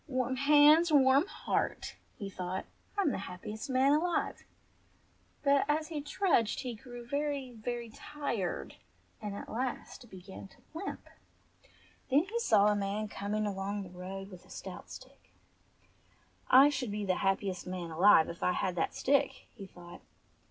[0.07, 2.65] "Warm hands, warm heart!" he thought.
[2.97, 4.43] "I'm the happiest man alive!"
[5.43, 8.77] But as he trudged he grew very, very tired,
[9.21, 11.07] and at last began to limp.
[12.09, 15.35] Then he saw a man coming along the road with a stout stick.
[16.49, 20.01] "I should be the happiest man alive if I had that stick," he thought.